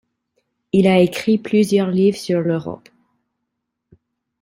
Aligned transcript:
Il 0.71 0.87
a 0.87 0.97
écrit 0.97 1.37
plusieurs 1.37 1.91
livres 1.91 2.17
sur 2.17 2.41
l'Europe. 2.41 2.89